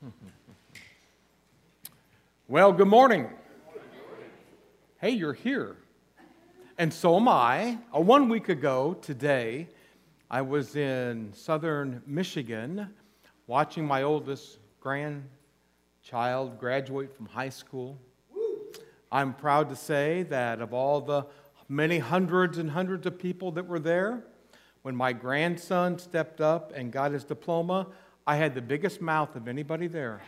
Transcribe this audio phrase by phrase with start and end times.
[2.48, 3.28] Well, good morning.
[5.00, 5.76] Hey, you're here.
[6.78, 7.78] And so am I.
[7.94, 9.68] Uh, one week ago today,
[10.30, 12.88] I was in southern Michigan
[13.46, 17.98] watching my oldest grandchild graduate from high school.
[19.12, 21.26] I'm proud to say that of all the
[21.68, 24.24] many hundreds and hundreds of people that were there,
[24.82, 27.86] when my grandson stepped up and got his diploma,
[28.30, 30.20] I had the biggest mouth of anybody there.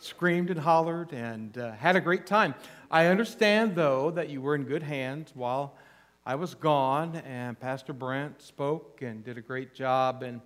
[0.00, 2.54] Screamed and hollered and uh, had a great time.
[2.90, 5.78] I understand, though, that you were in good hands while
[6.26, 10.42] I was gone, and Pastor Brent spoke and did a great job, and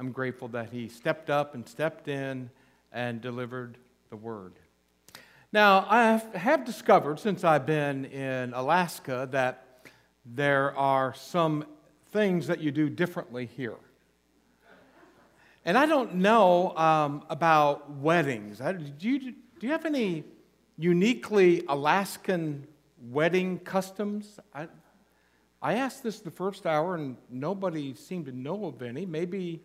[0.00, 2.48] I'm grateful that he stepped up and stepped in
[2.90, 3.76] and delivered
[4.08, 4.54] the word.
[5.52, 9.84] Now, I have discovered since I've been in Alaska that
[10.24, 11.66] there are some
[12.12, 13.76] things that you do differently here.
[15.64, 18.60] And I don't know um, about weddings.
[18.60, 20.24] I, do, you, do you have any
[20.76, 22.66] uniquely Alaskan
[23.10, 24.38] wedding customs?
[24.54, 24.68] I,
[25.62, 29.06] I asked this the first hour, and nobody seemed to know of any.
[29.06, 29.62] Maybe,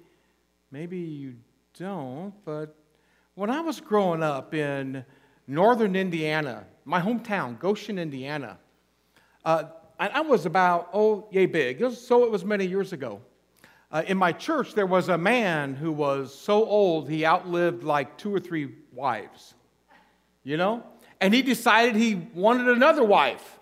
[0.72, 1.36] maybe you
[1.78, 2.76] don't, but
[3.36, 5.04] when I was growing up in
[5.50, 8.58] northern Indiana, my hometown, Goshen, Indiana.
[9.44, 9.64] Uh,
[10.00, 11.82] I was about, oh, yay big.
[11.82, 13.20] It was, so it was many years ago.
[13.92, 18.18] Uh, in my church, there was a man who was so old he outlived like
[18.18, 19.56] two or three wives,
[20.44, 20.84] you know?
[21.20, 23.60] And he decided he wanted another wife.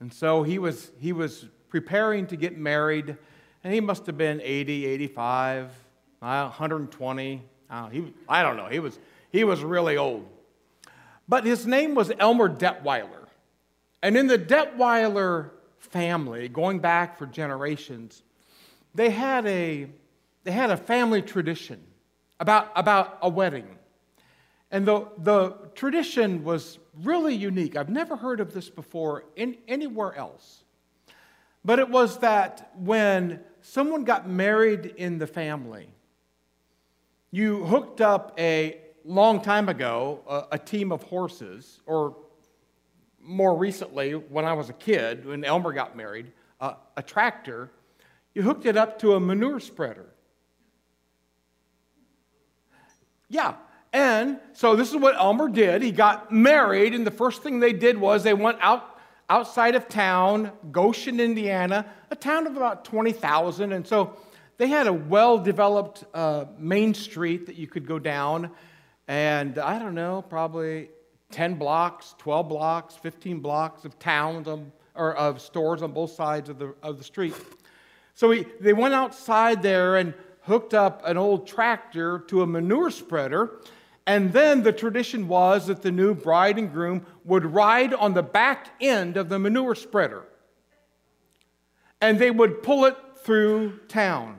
[0.00, 3.16] And so he was, he was preparing to get married,
[3.64, 5.70] and he must have been 80, 85,
[6.18, 7.42] 120.
[7.70, 8.66] Uh, he, I don't know.
[8.66, 8.98] He was,
[9.30, 10.28] he was really old.
[11.26, 13.26] But his name was Elmer Detweiler.
[14.02, 18.22] And in the Detweiler family, going back for generations,
[18.94, 19.88] they had a,
[20.44, 21.80] they had a family tradition
[22.40, 23.66] about, about a wedding.
[24.70, 27.76] And the, the tradition was really unique.
[27.76, 30.64] I've never heard of this before in, anywhere else.
[31.64, 35.88] But it was that when someone got married in the family,
[37.30, 42.16] you hooked up a long time ago, a, a, team of horses, or
[43.20, 47.70] more recently, when I was a kid, when Elmer got married, uh, a tractor,
[48.34, 50.06] you hooked it up to a manure spreader.
[53.28, 53.54] Yeah,
[53.92, 55.82] and so this is what Elmer did.
[55.82, 58.98] He got married, and the first thing they did was they went out
[59.30, 63.72] outside of town, Goshen, Indiana, a town of about 20,000.
[63.72, 64.16] And so
[64.58, 68.50] they had a well developed uh, main street that you could go down
[69.08, 70.88] and I don't know, probably
[71.32, 76.48] 10 blocks, 12 blocks, 15 blocks of towns on, or of stores on both sides
[76.48, 77.34] of the, of the street.
[78.14, 82.90] So we, they went outside there and hooked up an old tractor to a manure
[82.90, 83.60] spreader.
[84.06, 88.22] And then the tradition was that the new bride and groom would ride on the
[88.22, 90.24] back end of the manure spreader.
[92.00, 94.36] And they would pull it through town.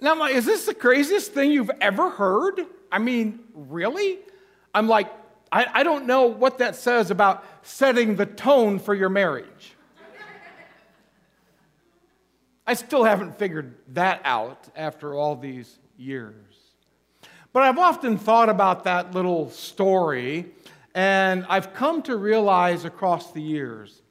[0.00, 2.62] Now I'm like, is this the craziest thing you've ever heard?
[2.90, 4.18] I mean, really?
[4.74, 5.12] I'm like,
[5.52, 9.74] I, I don't know what that says about setting the tone for your marriage.
[12.66, 16.34] I still haven't figured that out after all these years.
[17.52, 20.52] But I've often thought about that little story,
[20.94, 24.02] and I've come to realize across the years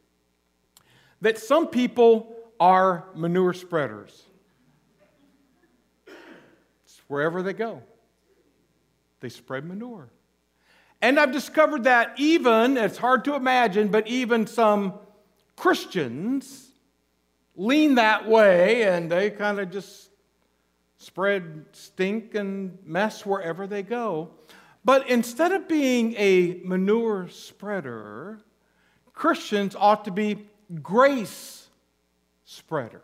[1.21, 4.25] that some people are manure spreaders
[7.07, 7.81] wherever they go.
[9.21, 10.09] They spread manure.
[11.01, 14.93] And I've discovered that even, it's hard to imagine, but even some
[15.55, 16.69] Christians
[17.55, 20.09] lean that way and they kind of just
[20.97, 24.29] spread stink and mess wherever they go.
[24.83, 28.39] But instead of being a manure spreader,
[29.13, 30.47] Christians ought to be
[30.81, 31.67] grace
[32.45, 33.01] spreaders.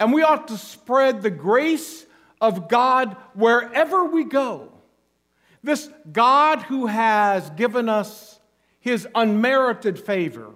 [0.00, 2.06] And we ought to spread the grace
[2.40, 4.72] of God wherever we go.
[5.62, 8.38] This God who has given us
[8.80, 10.50] his unmerited favor,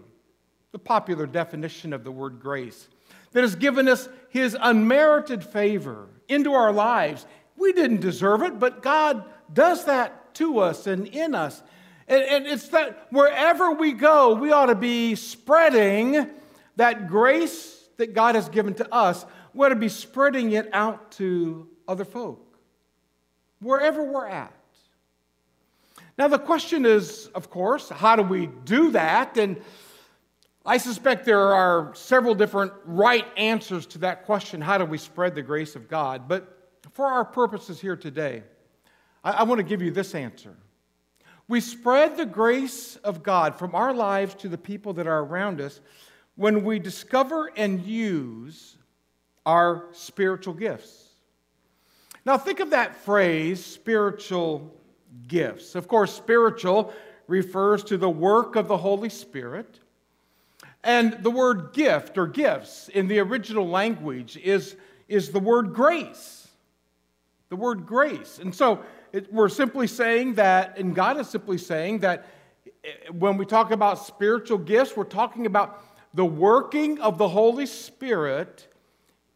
[0.70, 2.88] the popular definition of the word grace,
[3.32, 7.26] that has given us his unmerited favor into our lives.
[7.56, 11.62] We didn't deserve it, but God does that to us and in us.
[12.08, 16.30] And, and it's that wherever we go, we ought to be spreading
[16.76, 19.24] that grace that God has given to us.
[19.54, 22.58] We ought to be spreading it out to other folk,
[23.60, 24.52] wherever we're at.
[26.18, 29.36] Now, the question is, of course, how do we do that?
[29.38, 29.60] And
[30.64, 35.34] I suspect there are several different right answers to that question how do we spread
[35.34, 36.28] the grace of God?
[36.28, 36.56] But
[36.92, 38.42] for our purposes here today,
[39.24, 40.54] I, I want to give you this answer.
[41.48, 45.60] We spread the grace of God from our lives to the people that are around
[45.60, 45.80] us
[46.36, 48.76] when we discover and use
[49.44, 51.08] our spiritual gifts.
[52.24, 54.74] Now, think of that phrase, spiritual
[55.28, 55.74] gifts.
[55.74, 56.92] Of course, spiritual
[57.26, 59.80] refers to the work of the Holy Spirit.
[60.84, 64.76] And the word gift or gifts in the original language is,
[65.08, 66.48] is the word grace.
[67.50, 68.38] The word grace.
[68.38, 72.26] And so it, we're simply saying that, and God is simply saying that
[72.84, 75.84] eh, when we talk about spiritual gifts, we're talking about
[76.14, 78.66] the working of the Holy Spirit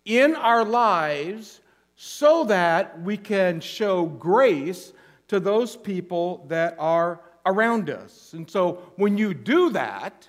[0.04, 1.60] in our lives
[1.96, 4.92] so that we can show grace
[5.28, 8.32] to those people that are around us.
[8.32, 10.28] And so when you do that,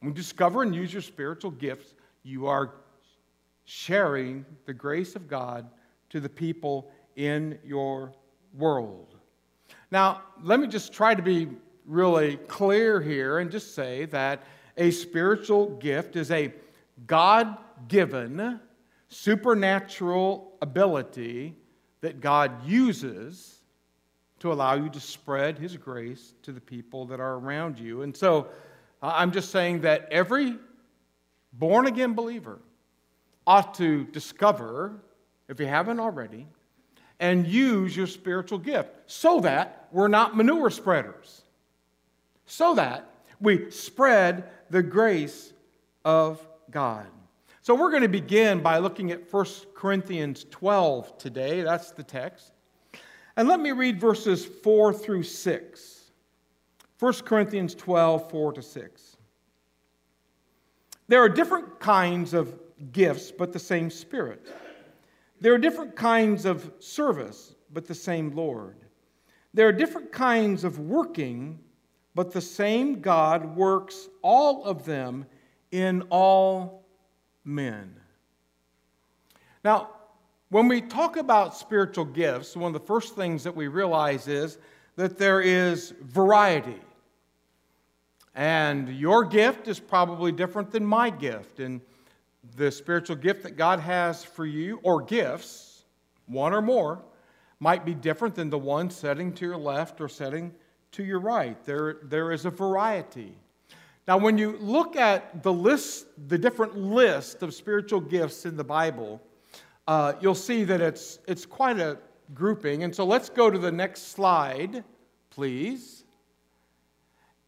[0.00, 2.74] when you discover and use your spiritual gifts, you are
[3.64, 5.68] sharing the grace of God
[6.10, 8.12] to the people in your
[8.54, 9.14] world.
[9.90, 11.48] Now, let me just try to be
[11.86, 14.42] really clear here and just say that
[14.76, 16.52] a spiritual gift is a
[17.06, 17.56] God
[17.88, 18.60] given
[19.08, 21.54] supernatural ability
[22.00, 23.51] that God uses
[24.42, 28.02] to allow you to spread His grace to the people that are around you.
[28.02, 28.48] And so
[29.00, 30.56] uh, I'm just saying that every
[31.52, 32.58] born again believer
[33.46, 35.00] ought to discover,
[35.48, 36.48] if you haven't already,
[37.20, 41.42] and use your spiritual gift so that we're not manure spreaders,
[42.44, 43.08] so that
[43.40, 45.52] we spread the grace
[46.04, 47.06] of God.
[47.60, 49.46] So we're going to begin by looking at 1
[49.76, 51.62] Corinthians 12 today.
[51.62, 52.51] That's the text.
[53.36, 56.10] And let me read verses 4 through 6.
[56.98, 59.16] 1 Corinthians 12, 4 to 6.
[61.08, 62.54] There are different kinds of
[62.92, 64.46] gifts, but the same Spirit.
[65.40, 68.76] There are different kinds of service, but the same Lord.
[69.54, 71.58] There are different kinds of working,
[72.14, 75.26] but the same God works all of them
[75.70, 76.84] in all
[77.44, 77.98] men.
[79.64, 79.90] Now,
[80.52, 84.58] when we talk about spiritual gifts, one of the first things that we realize is
[84.96, 86.78] that there is variety.
[88.34, 91.58] And your gift is probably different than my gift.
[91.58, 91.80] And
[92.54, 95.84] the spiritual gift that God has for you, or gifts,
[96.26, 97.02] one or more,
[97.58, 100.52] might be different than the one setting to your left or setting
[100.90, 101.64] to your right.
[101.64, 103.38] There, there is a variety.
[104.06, 108.64] Now, when you look at the list, the different list of spiritual gifts in the
[108.64, 109.22] Bible,
[109.86, 111.98] uh, you'll see that it's, it's quite a
[112.34, 112.84] grouping.
[112.84, 114.84] And so let's go to the next slide,
[115.30, 116.04] please.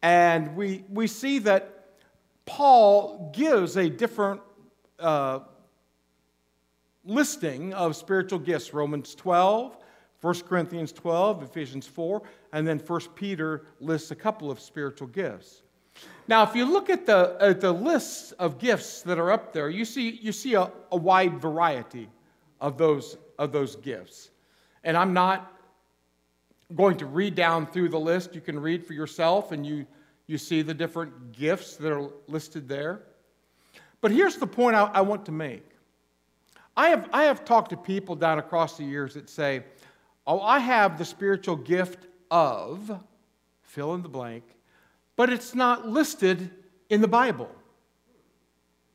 [0.01, 1.97] And we, we see that
[2.45, 4.41] Paul gives a different
[4.99, 5.39] uh,
[7.03, 9.77] listing of spiritual gifts Romans 12,
[10.21, 12.21] 1 Corinthians 12, Ephesians 4,
[12.53, 15.63] and then 1 Peter lists a couple of spiritual gifts.
[16.27, 19.69] Now, if you look at the, at the lists of gifts that are up there,
[19.69, 22.09] you see, you see a, a wide variety
[22.61, 24.29] of those, of those gifts.
[24.83, 25.51] And I'm not
[26.75, 28.33] going to read down through the list.
[28.33, 29.85] You can read for yourself and you,
[30.27, 33.03] you see the different gifts that are listed there.
[34.01, 35.69] But here's the point I, I want to make.
[36.77, 39.63] I have, I have talked to people down across the years that say,
[40.27, 42.99] Oh, I have the spiritual gift of,
[43.61, 44.43] fill in the blank,
[45.15, 46.49] but it's not listed
[46.89, 47.49] in the Bible.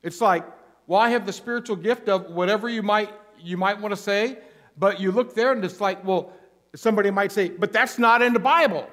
[0.03, 0.45] It's like,
[0.87, 3.11] well, I have the spiritual gift of whatever you might
[3.43, 4.39] you might want to say,
[4.77, 6.33] but you look there and it's like, well,
[6.75, 8.89] somebody might say, but that's not in the Bible.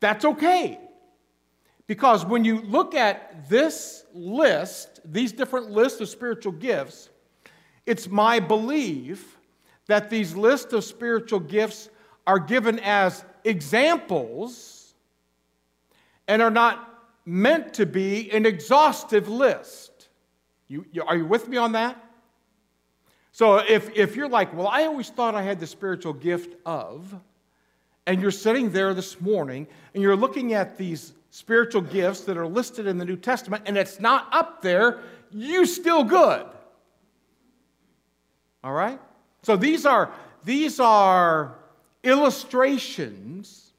[0.00, 0.78] That's okay.
[1.86, 7.10] Because when you look at this list, these different lists of spiritual gifts,
[7.86, 9.38] it's my belief
[9.86, 11.90] that these lists of spiritual gifts
[12.26, 14.94] are given as examples
[16.26, 16.90] and are not
[17.26, 20.08] meant to be an exhaustive list.
[20.68, 22.03] You, you, are you with me on that?
[23.34, 27.12] So if, if you're like, well, I always thought I had the spiritual gift of,
[28.06, 32.46] and you're sitting there this morning and you're looking at these spiritual gifts that are
[32.46, 35.00] listed in the New Testament and it's not up there,
[35.32, 36.46] you're still good.
[38.62, 39.00] All right?
[39.42, 40.12] So these are
[40.44, 41.56] these are
[42.04, 43.72] illustrations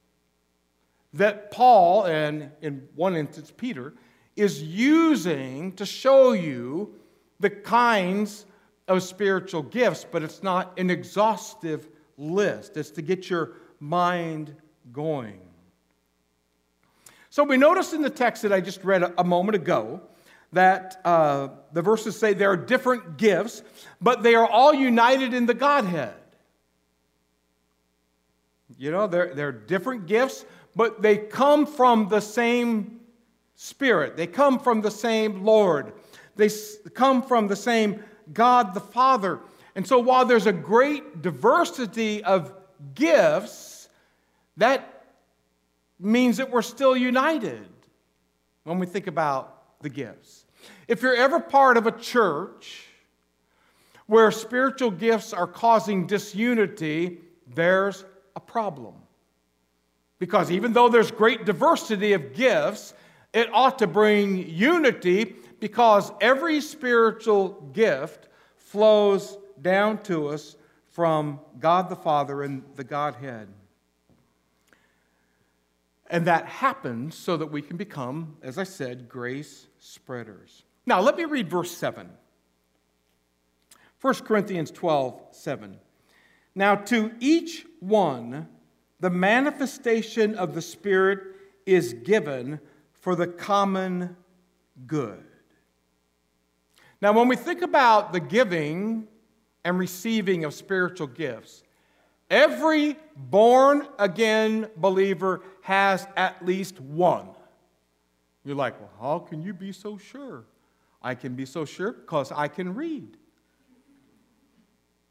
[1.13, 3.93] that Paul, and in one instance, Peter,
[4.35, 6.93] is using to show you
[7.39, 8.45] the kinds
[8.87, 11.87] of spiritual gifts, but it's not an exhaustive
[12.17, 12.77] list.
[12.77, 14.55] It's to get your mind
[14.91, 15.39] going.
[17.29, 20.01] So we notice in the text that I just read a, moment ago
[20.53, 23.61] that uh, the verses say there are different gifts,
[23.99, 26.13] but they are all united in the Godhead.
[28.77, 33.01] You know, they're, they're different gifts, but they come from the same
[33.55, 34.17] Spirit.
[34.17, 35.93] They come from the same Lord.
[36.35, 36.49] They
[36.93, 38.03] come from the same
[38.33, 39.39] God the Father.
[39.75, 42.53] And so while there's a great diversity of
[42.93, 43.89] gifts,
[44.57, 45.05] that
[45.99, 47.67] means that we're still united
[48.63, 50.45] when we think about the gifts.
[50.87, 52.85] If you're ever part of a church
[54.07, 57.19] where spiritual gifts are causing disunity,
[57.53, 58.05] there's
[58.35, 58.95] a problem.
[60.19, 62.93] Because even though there's great diversity of gifts,
[63.33, 70.55] it ought to bring unity because every spiritual gift flows down to us
[70.91, 73.47] from God the Father and the Godhead.
[76.07, 80.61] And that happens so that we can become, as I said, grace spreaders.
[80.85, 82.11] Now, let me read verse 7.
[84.01, 85.79] 1 Corinthians 12, 7.
[86.53, 88.49] Now, to each one,
[88.99, 91.21] the manifestation of the Spirit
[91.65, 92.59] is given
[92.93, 94.15] for the common
[94.85, 95.23] good.
[97.05, 99.07] Now, when we think about the giving
[99.63, 101.61] and receiving of spiritual gifts,
[102.31, 107.27] every born again believer has at least one.
[108.43, 110.45] You're like, well, how can you be so sure?
[110.99, 113.17] I can be so sure because I can read.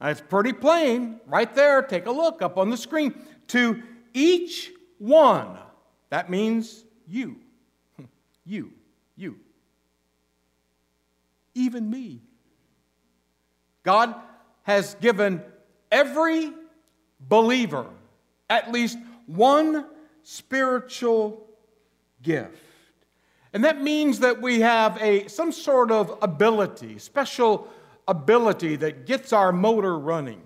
[0.01, 1.81] It's pretty plain right there.
[1.81, 3.15] Take a look up on the screen.
[3.47, 3.81] To
[4.13, 5.59] each one,
[6.11, 7.37] that means you.
[8.45, 8.73] You.
[9.15, 9.39] You.
[11.55, 12.21] Even me.
[13.83, 14.15] God
[14.63, 15.43] has given
[15.91, 16.53] every
[17.21, 17.87] believer
[18.51, 19.87] at least one
[20.23, 21.47] spiritual
[22.23, 22.59] gift.
[23.53, 27.69] And that means that we have a, some sort of ability, special
[28.09, 30.43] ability that gets our motor running,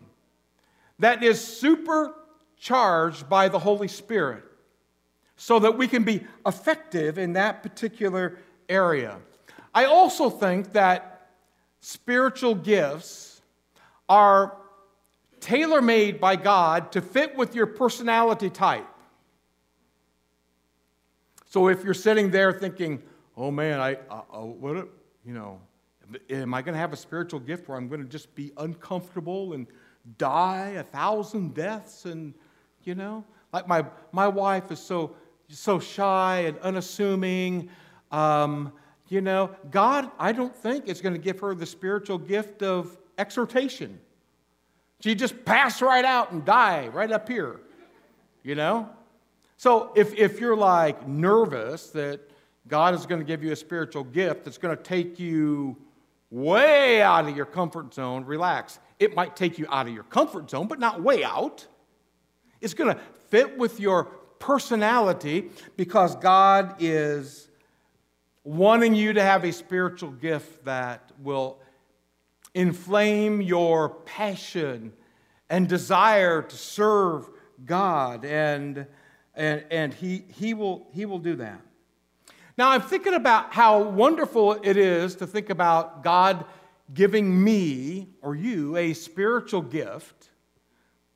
[0.98, 4.44] that is supercharged by the Holy Spirit,
[5.36, 8.38] so that we can be effective in that particular
[8.68, 9.18] area.
[9.78, 11.28] I also think that
[11.78, 13.40] spiritual gifts
[14.08, 14.56] are
[15.38, 18.88] tailor made by God to fit with your personality type.
[21.46, 23.00] So if you're sitting there thinking,
[23.36, 24.88] oh man, I, uh, uh what,
[25.24, 25.60] you know,
[26.28, 29.52] am I going to have a spiritual gift where I'm going to just be uncomfortable
[29.52, 29.64] and
[30.18, 32.04] die a thousand deaths?
[32.04, 32.34] And,
[32.82, 35.14] you know, like my, my wife is so,
[35.48, 37.70] so shy and unassuming.
[38.10, 38.72] Um,
[39.08, 42.96] you know, God, I don't think is going to give her the spiritual gift of
[43.16, 43.98] exhortation.
[45.00, 47.60] She just pass right out and die right up here,
[48.42, 48.88] you know?
[49.56, 52.20] So if, if you're like nervous that
[52.66, 55.76] God is going to give you a spiritual gift that's going to take you
[56.30, 58.78] way out of your comfort zone, relax.
[58.98, 61.66] It might take you out of your comfort zone, but not way out.
[62.60, 64.04] It's going to fit with your
[64.38, 67.47] personality because God is
[68.48, 71.58] wanting you to have a spiritual gift that will
[72.54, 74.90] inflame your passion
[75.50, 77.28] and desire to serve
[77.66, 78.86] God, and,
[79.34, 81.60] and, and he, he, will, he will do that.
[82.56, 86.46] Now, I'm thinking about how wonderful it is to think about God
[86.94, 90.30] giving me or you a spiritual gift,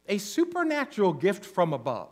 [0.06, 2.11] a supernatural gift from above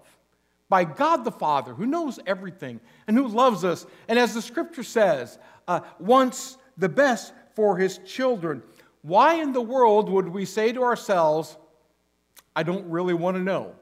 [0.70, 4.84] by God the Father, who knows everything and who loves us, and as the scripture
[4.84, 8.62] says, uh, wants the best for his children.
[9.02, 11.56] Why in the world would we say to ourselves,
[12.56, 13.74] I don't really want to know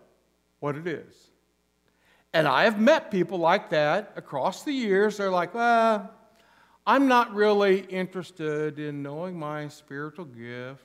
[0.58, 1.14] what it is?
[2.32, 5.16] And I have met people like that across the years.
[5.16, 6.10] They're like, well,
[6.86, 10.82] I'm not really interested in knowing my spiritual gift.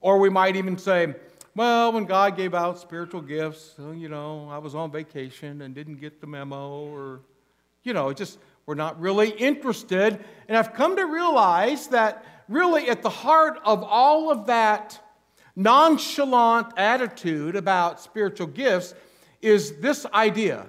[0.00, 1.14] Or we might even say,
[1.54, 5.74] well, when God gave out spiritual gifts, uh, you know, I was on vacation and
[5.74, 7.20] didn't get the memo, or,
[7.82, 10.24] you know, just we're not really interested.
[10.48, 14.98] And I've come to realize that really at the heart of all of that
[15.54, 18.94] nonchalant attitude about spiritual gifts
[19.42, 20.66] is this idea.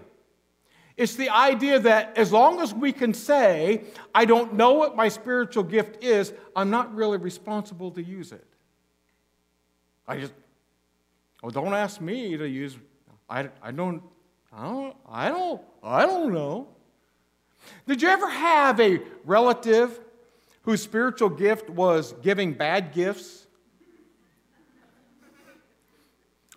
[0.97, 5.07] It's the idea that as long as we can say, I don't know what my
[5.07, 8.45] spiritual gift is, I'm not really responsible to use it.
[10.07, 10.33] I just,
[11.43, 12.75] well, don't ask me to use,
[13.29, 14.01] I, I don't,
[14.51, 16.69] I don't, I don't, I don't know.
[17.85, 19.99] Did you ever have a relative
[20.63, 23.45] whose spiritual gift was giving bad gifts?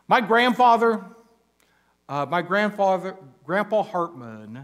[0.08, 1.04] My grandfather
[2.08, 4.58] uh, my grandfather, Grandpa Hartman,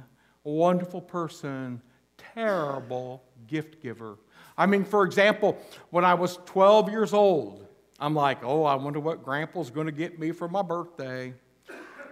[0.45, 1.83] a wonderful person,
[2.17, 4.17] terrible gift giver.
[4.57, 5.59] I mean, for example,
[5.91, 7.67] when I was 12 years old,
[8.03, 11.33] I'm like, oh, I wonder what Grandpa's going to get me for my birthday.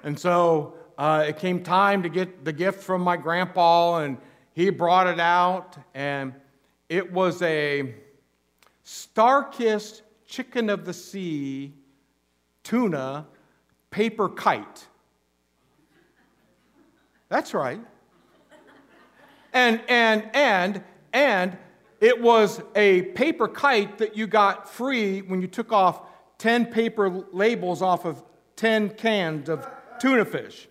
[0.04, 4.16] And so uh, it came time to get the gift from my grandpa, and
[4.52, 6.32] he brought it out, and
[6.88, 7.96] it was a
[8.86, 11.74] StarKist chicken of the sea
[12.62, 13.26] tuna
[13.90, 14.86] paper kite.
[17.28, 17.80] That's right.
[19.52, 21.58] And, and, and, and
[22.00, 26.02] it was a paper kite that you got free when you took off
[26.38, 28.22] 10 paper labels off of
[28.56, 29.68] 10 cans of
[30.00, 30.66] tuna fish.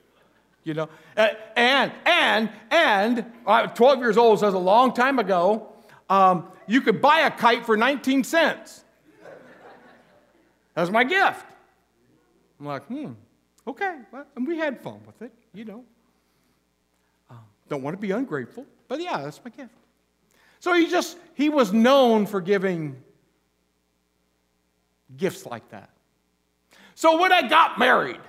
[0.64, 3.26] You know, and, and, and,
[3.76, 5.72] 12 years old, so that was a long time ago,
[6.10, 8.84] um, you could buy a kite for 19 cents.
[10.76, 11.46] That was my gift.
[12.60, 13.14] I'm like, hmm,
[13.68, 14.00] okay.
[14.12, 15.84] Well, and we had fun with it, you know.
[17.30, 19.74] Um, don't want to be ungrateful, but yeah, that's my gift.
[20.60, 23.02] So he just, he was known for giving
[25.16, 25.90] gifts like that.
[26.96, 28.20] So when I got married,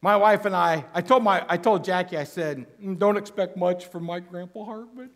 [0.00, 3.56] my wife and I, I told, my, I told Jackie, I said, mm, don't expect
[3.56, 5.10] much from my Grandpa Hartman.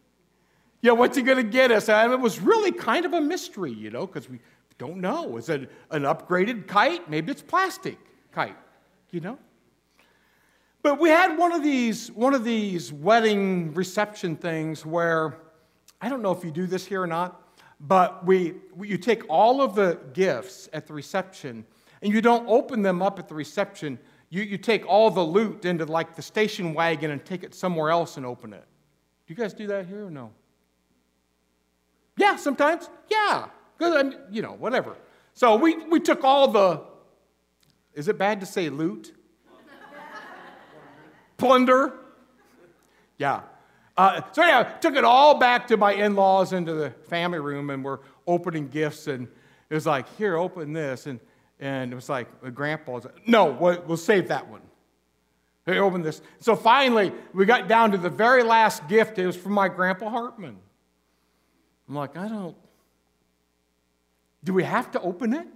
[0.80, 1.88] Yeah, what's he going to get us?
[1.88, 4.38] And it was really kind of a mystery, you know, because we
[4.78, 5.36] don't know.
[5.36, 7.10] Is it an upgraded kite?
[7.10, 7.98] Maybe it's plastic
[8.30, 8.56] kite,
[9.10, 9.38] you know?
[10.86, 15.36] But we had one of these, one of these wedding reception things where,
[16.00, 17.42] I don't know if you do this here or not,
[17.80, 21.66] but we, you take all of the gifts at the reception
[22.02, 23.98] and you don't open them up at the reception.
[24.30, 27.90] You, you take all the loot into like the station wagon and take it somewhere
[27.90, 28.64] else and open it.
[29.26, 30.30] Do you guys do that here or no?
[32.16, 32.88] Yeah, sometimes.
[33.10, 33.46] Yeah.
[33.76, 34.94] Because, you know, whatever.
[35.34, 36.82] So we, we took all the,
[37.92, 39.15] is it bad to say loot?
[41.36, 41.92] Plunder.
[43.18, 43.42] Yeah.
[43.96, 47.84] Uh, so yeah, took it all back to my in-laws into the family room, and
[47.84, 49.26] we're opening gifts, and
[49.70, 51.18] it was like, here, open this, and
[51.58, 54.60] and it was like, Grandpa like, no, we'll, we'll save that one.
[55.64, 56.20] Hey, open this.
[56.38, 59.18] So finally, we got down to the very last gift.
[59.18, 60.58] It was from my Grandpa Hartman.
[61.88, 62.56] I'm like, I don't.
[64.44, 65.46] Do we have to open it?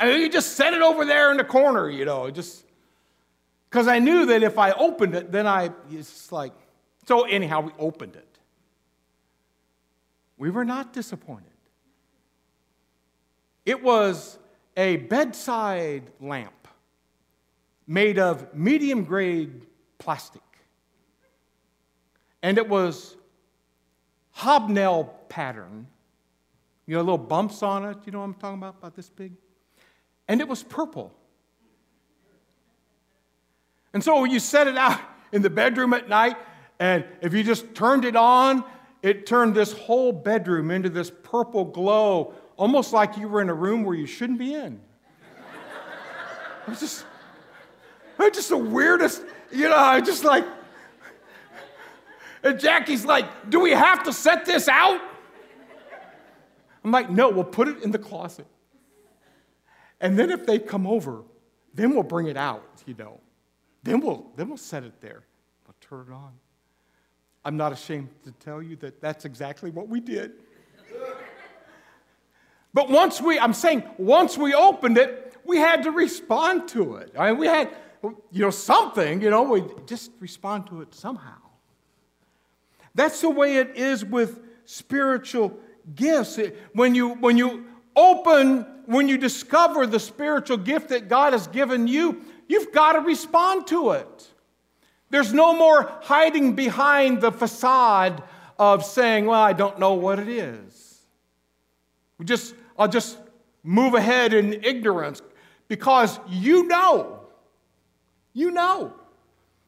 [0.00, 2.64] I mean, you just set it over there in the corner, you know, just
[3.70, 6.52] because I knew that if I opened it, then I, it's like,
[7.06, 8.38] so anyhow, we opened it.
[10.38, 11.44] We were not disappointed.
[13.66, 14.38] It was
[14.76, 16.68] a bedside lamp
[17.86, 19.66] made of medium grade
[19.98, 20.42] plastic.
[22.42, 23.16] And it was
[24.30, 25.86] hobnail pattern.
[26.86, 27.98] You know, little bumps on it.
[28.06, 28.76] You know what I'm talking about?
[28.78, 29.32] About this big?
[30.28, 31.12] And it was purple.
[33.98, 35.00] And so you set it out
[35.32, 36.36] in the bedroom at night,
[36.78, 38.62] and if you just turned it on,
[39.02, 43.54] it turned this whole bedroom into this purple glow, almost like you were in a
[43.54, 44.80] room where you shouldn't be in.
[46.62, 47.06] It was just,
[48.20, 50.44] it was just the weirdest, you know, I just like,
[52.44, 55.00] and Jackie's like, Do we have to set this out?
[56.84, 58.46] I'm like, No, we'll put it in the closet.
[60.00, 61.24] And then if they come over,
[61.74, 63.18] then we'll bring it out, you know.
[63.82, 65.22] Then we'll, then we'll set it there.
[65.66, 66.32] We'll turn it on.
[67.44, 70.32] I'm not ashamed to tell you that that's exactly what we did.
[72.74, 77.14] but once we, I'm saying, once we opened it, we had to respond to it.
[77.18, 77.70] I mean, we had,
[78.02, 81.38] you know, something, you know, we just respond to it somehow.
[82.94, 85.56] That's the way it is with spiritual
[85.94, 86.38] gifts.
[86.74, 87.64] When you, when you
[87.96, 93.00] open, when you discover the spiritual gift that God has given you, You've got to
[93.00, 94.28] respond to it.
[95.10, 98.22] There's no more hiding behind the facade
[98.58, 101.02] of saying, well, I don't know what it is.
[102.18, 103.16] We just, I'll just
[103.62, 105.22] move ahead in ignorance
[105.68, 107.20] because you know,
[108.32, 108.92] you know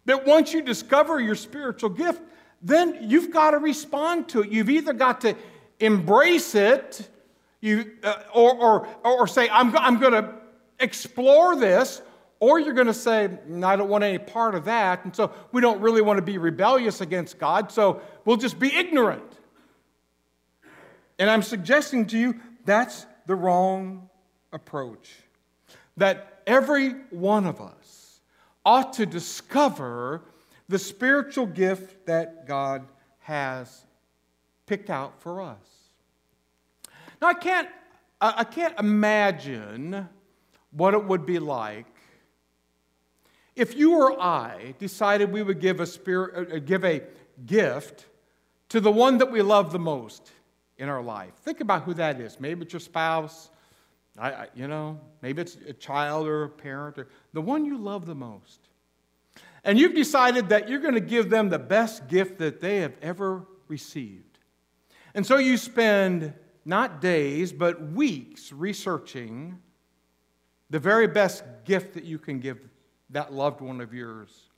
[0.06, 2.20] that once you discover your spiritual gift,
[2.60, 4.50] then you've got to respond to it.
[4.50, 5.36] You've either got to
[5.78, 7.08] embrace it
[7.60, 10.34] you, uh, or, or, or say, I'm, I'm going to
[10.78, 12.02] explore this,
[12.40, 13.28] or you're going to say,
[13.62, 15.04] I don't want any part of that.
[15.04, 18.74] And so we don't really want to be rebellious against God, so we'll just be
[18.74, 19.38] ignorant.
[21.18, 24.08] And I'm suggesting to you that's the wrong
[24.52, 25.14] approach.
[25.98, 28.20] That every one of us
[28.64, 30.22] ought to discover
[30.68, 32.86] the spiritual gift that God
[33.18, 33.84] has
[34.64, 35.58] picked out for us.
[37.20, 37.68] Now, I can't,
[38.20, 40.08] I can't imagine
[40.70, 41.86] what it would be like
[43.60, 47.02] if you or I decided we would give a, spirit, uh, give a
[47.44, 48.06] gift
[48.70, 50.30] to the one that we love the most
[50.78, 52.40] in our life, think about who that is.
[52.40, 53.50] Maybe it's your spouse,
[54.18, 57.76] I, I, you know, maybe it's a child or a parent, or the one you
[57.76, 58.60] love the most.
[59.62, 62.94] And you've decided that you're going to give them the best gift that they have
[63.02, 64.38] ever received.
[65.14, 66.32] And so you spend
[66.64, 69.58] not days, but weeks researching
[70.70, 72.69] the very best gift that you can give
[73.12, 74.48] that loved one of yours.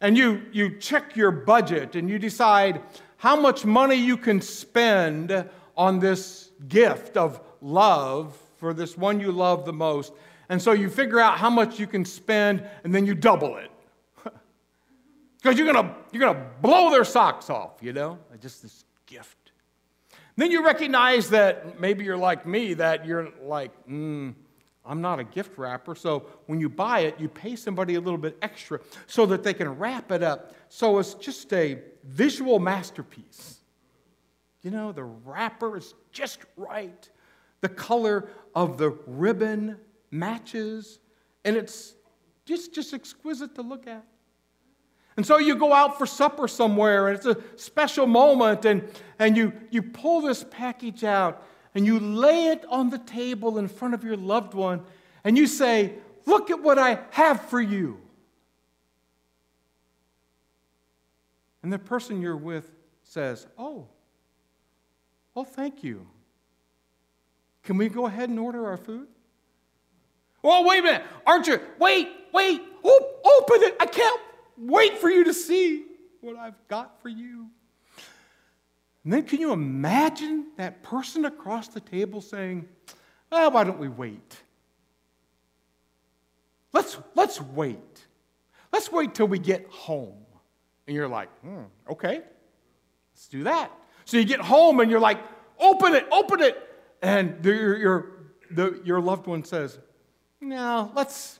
[0.00, 2.82] And you, you check your budget and you decide
[3.16, 9.32] how much money you can spend on this gift of love for this one you
[9.32, 10.12] love the most.
[10.48, 13.70] And so you figure out how much you can spend and then you double it.
[15.42, 18.18] Because you're going you're gonna blow their socks off, you know?
[18.40, 19.52] Just this gift.
[20.36, 24.34] Then you recognize that maybe you're like me, that you're like, mm,
[24.86, 25.94] I'm not a gift wrapper.
[25.94, 29.54] So when you buy it, you pay somebody a little bit extra so that they
[29.54, 30.54] can wrap it up.
[30.68, 33.60] So it's just a visual masterpiece.
[34.62, 37.08] You know, the wrapper is just right.
[37.60, 39.78] The color of the ribbon
[40.10, 40.98] matches,
[41.44, 41.94] and it's
[42.44, 44.04] just, just exquisite to look at.
[45.16, 49.36] And so you go out for supper somewhere, and it's a special moment, and, and
[49.36, 51.42] you, you pull this package out
[51.74, 54.82] and you lay it on the table in front of your loved one,
[55.24, 55.94] and you say,
[56.26, 57.98] Look at what I have for you.
[61.62, 62.70] And the person you're with
[63.02, 63.86] says, Oh,
[65.36, 66.06] oh, thank you.
[67.62, 69.08] Can we go ahead and order our food?
[70.42, 71.02] Oh, wait a minute.
[71.26, 71.58] Aren't you?
[71.78, 72.62] Wait, wait.
[72.84, 73.76] Oh, open it.
[73.80, 74.20] I can't
[74.58, 75.86] wait for you to see
[76.20, 77.48] what I've got for you.
[79.04, 82.66] And then can you imagine that person across the table saying,
[83.30, 84.42] Well, why don't we wait?
[86.72, 88.06] Let's, let's wait.
[88.72, 90.24] Let's wait till we get home.
[90.86, 92.22] And you're like, hmm, okay,
[93.12, 93.70] let's do that.
[94.04, 95.18] So you get home and you're like,
[95.60, 96.58] open it, open it.
[97.00, 98.12] And the, your, your,
[98.50, 99.78] the, your loved one says,
[100.40, 101.38] no, let's,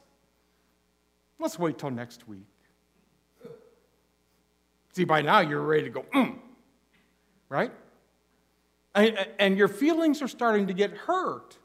[1.41, 2.47] let's wait till next week.
[4.93, 6.39] See, by now you're ready to go, mm,
[7.49, 7.73] right?
[8.95, 11.57] And, and your feelings are starting to get hurt.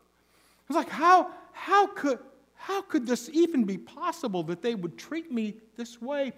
[0.67, 2.19] It's like, how, how, could,
[2.55, 6.33] how could this even be possible that they would treat me this way?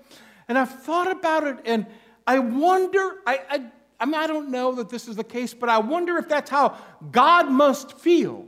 [0.48, 1.86] And I've thought about it, and
[2.28, 3.66] I wonder, I, I,
[4.00, 6.50] I, mean, I don't know that this is the case, but I wonder if that's
[6.50, 6.78] how
[7.12, 8.48] God must feel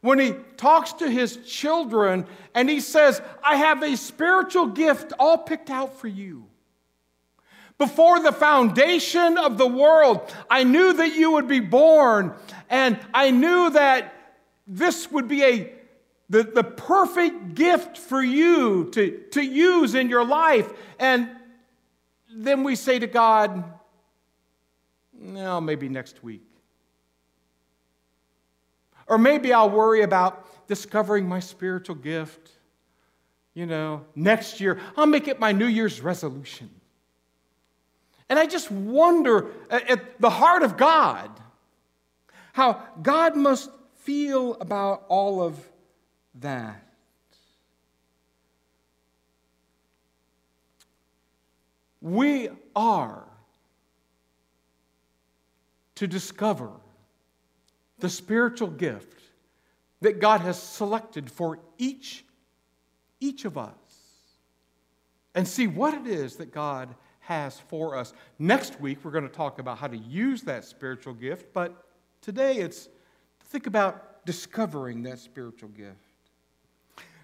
[0.00, 5.38] when he talks to his children and he says, I have a spiritual gift all
[5.38, 6.46] picked out for you.
[7.78, 12.34] Before the foundation of the world, I knew that you would be born,
[12.68, 14.12] and I knew that
[14.66, 15.72] this would be a
[16.30, 20.70] the, the perfect gift for you to, to use in your life.
[20.98, 21.30] And
[22.30, 23.64] then we say to God,
[25.18, 26.42] no, maybe next week.
[29.06, 32.50] Or maybe I'll worry about discovering my spiritual gift.
[33.54, 36.68] You know, next year, I'll make it my New Year's resolution.
[38.28, 41.30] And I just wonder uh, at the heart of God,
[42.52, 45.58] how God must feel about all of
[46.36, 46.84] that.
[52.00, 53.24] We are
[55.96, 56.70] to discover
[57.98, 59.20] the spiritual gift
[60.00, 62.24] that God has selected for each,
[63.20, 63.74] each of us
[65.34, 66.94] and see what it is that God
[67.28, 68.14] has for us.
[68.38, 71.84] Next week, we're going to talk about how to use that spiritual gift, but
[72.22, 72.88] today it's
[73.44, 75.96] think about discovering that spiritual gift.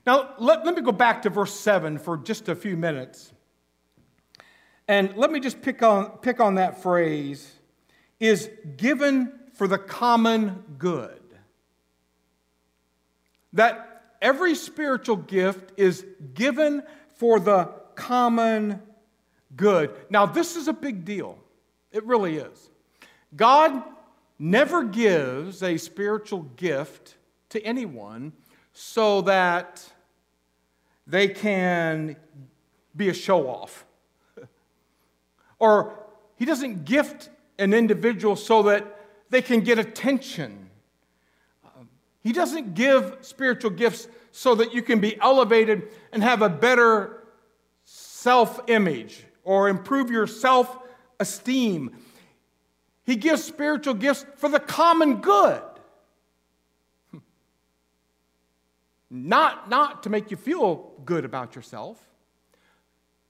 [0.06, 3.32] Now, let, let me go back to verse 7 for just a few minutes.
[4.86, 7.50] And let me just pick on, pick on that phrase
[8.20, 11.22] is given for the common good.
[13.54, 16.82] That every spiritual gift is given
[17.16, 18.82] for the common
[19.56, 19.94] good.
[20.10, 21.38] Now, this is a big deal.
[21.92, 22.70] It really is.
[23.36, 23.82] God
[24.38, 27.16] never gives a spiritual gift
[27.50, 28.32] to anyone
[28.72, 29.84] so that
[31.06, 32.16] they can
[32.96, 33.84] be a show off.
[35.58, 36.04] or
[36.36, 40.70] he doesn't gift an individual so that they can get attention.
[42.22, 47.24] he doesn't give spiritual gifts so that you can be elevated and have a better
[47.84, 50.76] self image or improve your self
[51.20, 51.96] esteem.
[53.04, 55.62] He gives spiritual gifts for the common good.
[59.10, 61.98] not, not to make you feel good about yourself.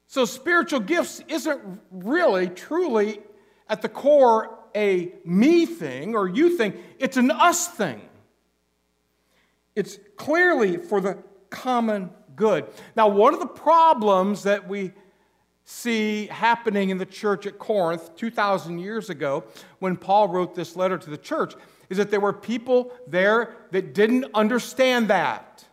[0.07, 3.19] So, spiritual gifts isn't really, truly,
[3.67, 8.01] at the core, a me thing or you thing, it's an us thing.
[9.75, 11.17] It's clearly for the
[11.49, 12.65] common good.
[12.95, 14.93] Now, one of the problems that we
[15.65, 19.43] see happening in the church at Corinth 2,000 years ago
[19.79, 21.55] when Paul wrote this letter to the church
[21.89, 25.65] is that there were people there that didn't understand that.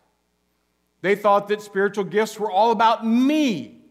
[1.02, 3.83] They thought that spiritual gifts were all about me.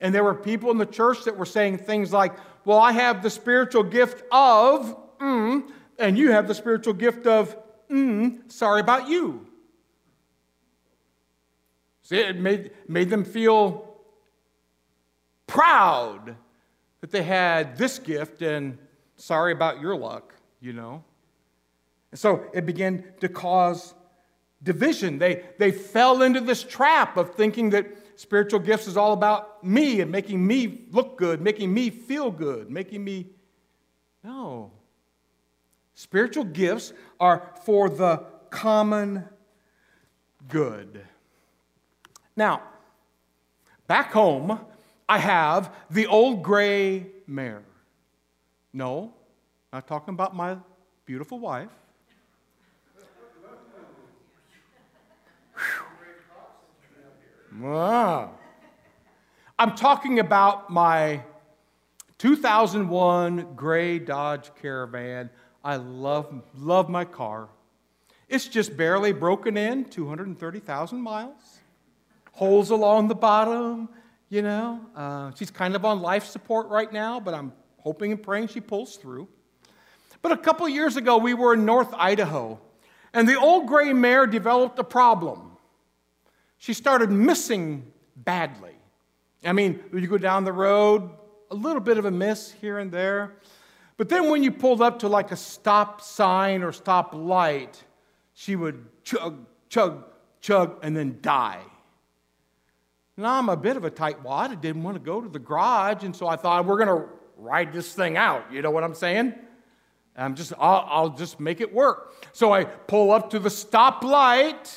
[0.00, 2.32] And there were people in the church that were saying things like,
[2.64, 7.56] Well, I have the spiritual gift of, mm, and you have the spiritual gift of,
[7.90, 9.46] mm, sorry about you.
[12.02, 13.89] See, it made, made them feel
[15.50, 16.36] proud
[17.00, 18.78] that they had this gift and
[19.16, 21.02] sorry about your luck, you know.
[22.12, 23.94] And so it began to cause
[24.62, 25.18] division.
[25.18, 30.00] They, they fell into this trap of thinking that spiritual gifts is all about me
[30.00, 33.26] and making me look good, making me feel good, making me.
[34.22, 34.70] No.
[35.94, 39.24] Spiritual gifts are for the common
[40.48, 41.02] good.
[42.36, 42.62] Now,
[43.88, 44.60] back home,
[45.10, 47.64] I have the old gray mare.
[48.72, 49.12] No,
[49.72, 50.56] not talking about my
[51.04, 51.68] beautiful wife.
[57.58, 57.74] Wow.
[57.74, 58.30] Ah.
[59.58, 61.24] I'm talking about my
[62.18, 65.28] 2001 gray Dodge Caravan.
[65.64, 67.48] I love, love my car.
[68.28, 71.58] It's just barely broken in, 230,000 miles.
[72.30, 73.88] Holes along the bottom,
[74.30, 74.80] you know.
[74.96, 78.60] Uh, she's kind of on life support right now, but I'm hoping and praying she
[78.60, 79.28] pulls through.
[80.22, 82.58] But a couple years ago, we were in North Idaho,
[83.12, 85.50] and the old gray mare developed a problem
[86.60, 88.74] she started missing badly.
[89.42, 91.10] I mean, you go down the road,
[91.50, 93.32] a little bit of a miss here and there.
[93.96, 97.82] But then when you pulled up to like a stop sign or stop light,
[98.34, 100.04] she would chug, chug,
[100.42, 101.62] chug, and then die.
[103.20, 104.48] Now, I'm a bit of a tightwad.
[104.48, 107.06] I didn't want to go to the garage, and so I thought, we're going to
[107.36, 108.50] ride this thing out.
[108.50, 109.34] You know what I'm saying?
[110.16, 112.14] I'm just, I'll, I'll just make it work.
[112.32, 114.74] So I pull up to the stoplight,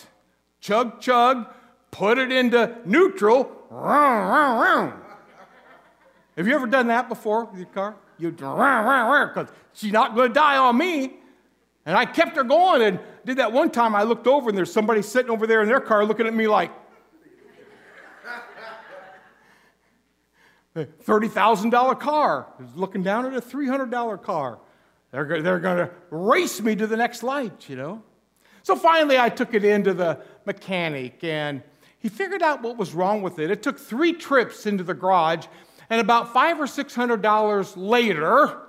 [0.60, 1.53] chug, chug,
[1.89, 3.49] put it into neutral.
[6.36, 7.95] Have you ever done that before with your car?
[8.19, 11.13] You because she's not going to die on me.
[11.86, 13.95] And I kept her going and did that one time.
[13.95, 16.47] I looked over and there's somebody sitting over there in their car looking at me
[16.47, 16.71] like,
[20.75, 24.59] $30,000 car is looking down at a $300 car.
[25.12, 28.01] They're, they're going to race me to the next light, you know.
[28.63, 31.62] So finally, I took it into the mechanic and
[31.99, 33.51] he figured out what was wrong with it.
[33.51, 35.45] It took three trips into the garage,
[35.89, 38.59] and about five or six hundred dollars later,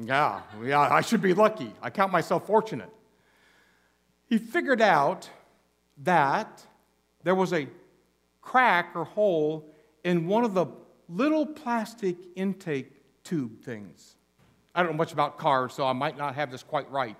[0.00, 1.72] yeah, yeah, I should be lucky.
[1.82, 2.90] I count myself fortunate.
[4.28, 5.28] He figured out
[6.02, 6.64] that
[7.24, 7.66] there was a
[8.40, 9.68] crack or hole
[10.06, 10.66] in one of the
[11.08, 12.92] little plastic intake
[13.24, 14.14] tube things.
[14.72, 17.16] I don't know much about cars, so I might not have this quite right.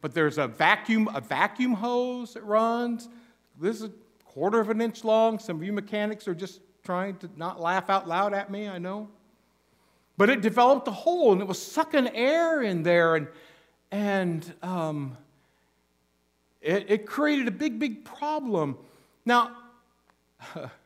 [0.00, 3.10] But there's a vacuum, a vacuum hose that runs,
[3.60, 3.92] this is a
[4.24, 5.38] quarter of an inch long.
[5.38, 8.78] Some of you mechanics are just trying to not laugh out loud at me, I
[8.78, 9.10] know.
[10.16, 13.28] But it developed a hole and it was sucking air in there and,
[13.90, 15.18] and um,
[16.62, 18.78] it, it created a big, big problem.
[19.26, 19.54] Now,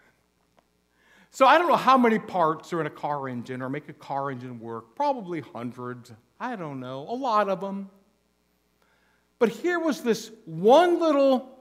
[1.36, 3.92] so I don't know how many parts are in a car engine or make a
[3.92, 4.96] car engine work.
[4.96, 6.10] Probably hundreds.
[6.40, 7.00] I don't know.
[7.10, 7.90] A lot of them.
[9.38, 11.54] But here was this one little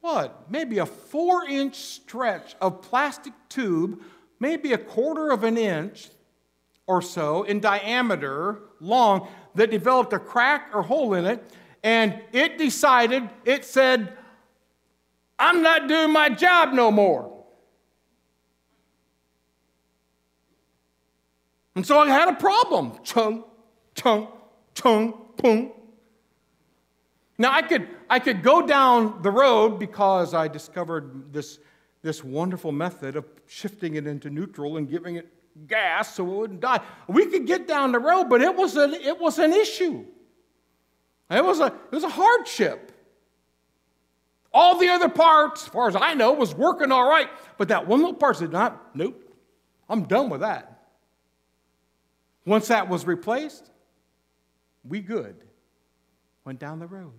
[0.00, 4.00] what, maybe a four inch stretch of plastic tube,
[4.40, 6.08] maybe a quarter of an inch
[6.86, 11.44] or so in diameter, long, that developed a crack or hole in it.
[11.84, 14.16] And it decided, it said,
[15.38, 17.41] I'm not doing my job no more.
[21.74, 22.98] And so I had a problem.
[23.02, 23.44] Chung,
[23.94, 24.28] chung,
[24.74, 25.72] chung, pung.
[27.38, 31.58] Now I could I could go down the road because I discovered this,
[32.02, 35.32] this wonderful method of shifting it into neutral and giving it
[35.66, 36.80] gas so it wouldn't die.
[37.08, 40.04] We could get down the road, but it was an, it was an issue.
[41.30, 42.92] It was, a, it was a hardship.
[44.52, 47.86] All the other parts, as far as I know, was working all right, but that
[47.86, 49.34] one little part said, not, nope,
[49.88, 50.71] I'm done with that.
[52.44, 53.70] Once that was replaced,
[54.84, 55.36] we good.
[56.44, 57.12] Went down the road.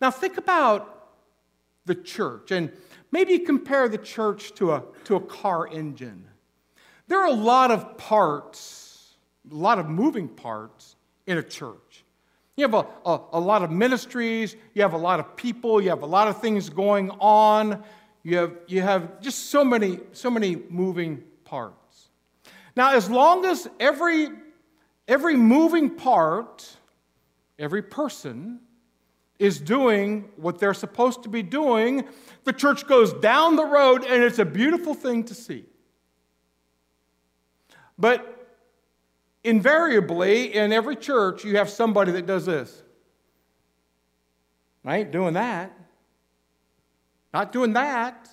[0.00, 1.10] Now, think about
[1.84, 2.72] the church, and
[3.10, 6.24] maybe compare the church to a, to a car engine.
[7.08, 9.16] There are a lot of parts,
[9.50, 12.04] a lot of moving parts in a church.
[12.56, 15.88] You have a, a, a, lot of ministries, you have a lot of people, you
[15.88, 17.82] have a lot of things going on,
[18.22, 21.81] you have, you have just so many, so many moving parts.
[22.74, 24.28] Now, as long as every,
[25.06, 26.76] every moving part,
[27.58, 28.60] every person
[29.38, 32.08] is doing what they're supposed to be doing,
[32.44, 35.64] the church goes down the road and it's a beautiful thing to see.
[37.98, 38.56] But
[39.44, 42.82] invariably, in every church, you have somebody that does this.
[44.84, 45.76] I ain't doing that.
[47.32, 48.28] Not doing that.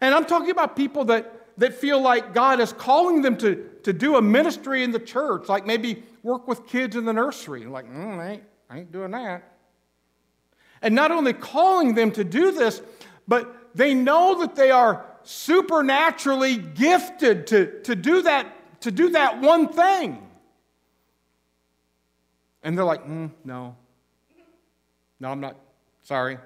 [0.00, 3.92] And I'm talking about people that, that feel like God is calling them to, to
[3.92, 7.66] do a ministry in the church, like maybe work with kids in the nursery.
[7.66, 9.42] Like, mm, I, ain't, I ain't doing that.
[10.80, 12.80] And not only calling them to do this,
[13.26, 19.40] but they know that they are supernaturally gifted to, to do that to do that
[19.40, 20.22] one thing.
[22.62, 23.76] And they're like, mm, no.
[25.20, 25.56] No, I'm not.
[26.02, 26.38] Sorry.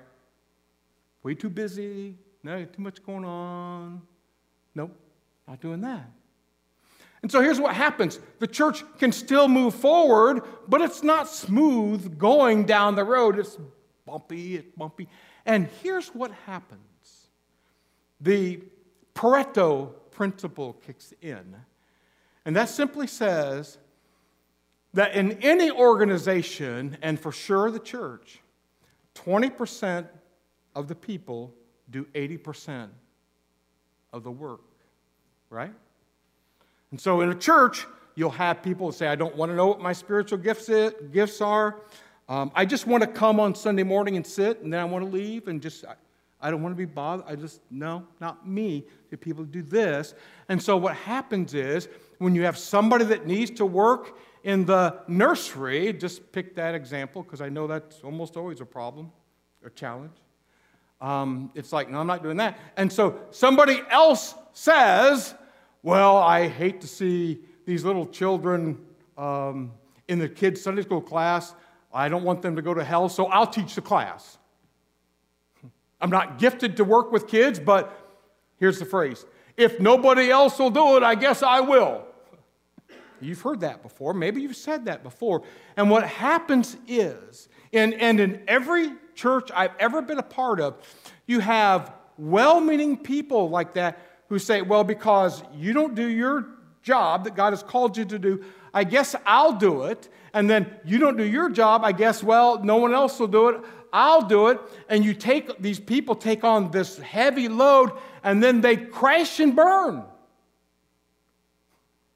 [1.22, 2.16] Way too busy.
[2.42, 4.02] No, too much going on.
[4.74, 4.96] Nope,
[5.60, 6.10] doing that.
[7.22, 12.18] And so here's what happens the church can still move forward, but it's not smooth
[12.18, 13.38] going down the road.
[13.38, 13.58] It's
[14.06, 15.08] bumpy, it's bumpy.
[15.46, 16.80] And here's what happens
[18.20, 18.60] the
[19.14, 21.56] Pareto principle kicks in
[22.44, 23.78] and that simply says
[24.94, 28.40] that in any organization, and for sure the church,
[29.14, 30.06] 20%
[30.74, 31.54] of the people
[31.90, 32.88] do 80%
[34.12, 34.60] of the work,
[35.52, 35.72] right?
[36.90, 39.80] And so in a church, you'll have people say, I don't want to know what
[39.80, 40.70] my spiritual gifts,
[41.12, 41.76] gifts are.
[42.28, 45.04] Um, I just want to come on Sunday morning and sit, and then I want
[45.04, 45.84] to leave and just,
[46.40, 47.26] I don't want to be bothered.
[47.28, 48.84] I just, no, not me.
[49.10, 50.14] The people do this.
[50.48, 51.88] And so what happens is
[52.18, 57.22] when you have somebody that needs to work in the nursery, just pick that example
[57.22, 59.12] because I know that's almost always a problem,
[59.64, 60.16] a challenge.
[61.00, 62.58] Um, it's like, no, I'm not doing that.
[62.76, 65.34] And so somebody else says,
[65.82, 68.78] well, I hate to see these little children
[69.18, 69.72] um,
[70.08, 71.54] in the kids' Sunday school class.
[71.92, 74.38] I don't want them to go to hell, so I'll teach the class.
[76.00, 77.96] I'm not gifted to work with kids, but
[78.58, 79.24] here's the phrase
[79.56, 82.06] if nobody else will do it, I guess I will.
[83.20, 84.14] You've heard that before.
[84.14, 85.42] Maybe you've said that before.
[85.76, 90.76] And what happens is, and, and in every church I've ever been a part of,
[91.26, 94.00] you have well meaning people like that
[94.32, 96.46] who say, well, because you don't do your
[96.82, 98.42] job that God has called you to do,
[98.72, 100.08] I guess I'll do it.
[100.32, 103.50] And then you don't do your job, I guess, well, no one else will do
[103.50, 103.60] it.
[103.92, 104.58] I'll do it.
[104.88, 107.92] And you take these people take on this heavy load
[108.24, 110.02] and then they crash and burn.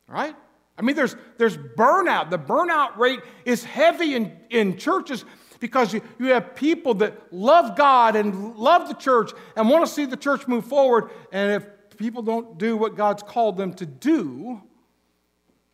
[0.09, 0.35] Right?
[0.79, 2.31] I mean, there's, there's burnout.
[2.31, 5.27] The burnout rate is heavy in, in churches
[5.61, 9.93] because you, you have people that love God and love the church and want to
[9.93, 11.11] see the church move forward.
[11.31, 11.67] And if
[11.97, 14.61] people don't do what God's called them to do,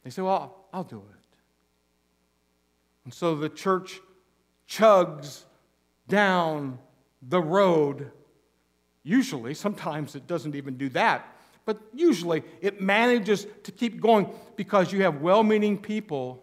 [0.05, 1.39] they say, Well, I'll do it.
[3.05, 4.01] And so the church
[4.69, 5.43] chugs
[6.09, 6.79] down
[7.21, 8.11] the road.
[9.03, 11.33] Usually, sometimes it doesn't even do that
[11.65, 16.43] but usually it manages to keep going because you have well meaning people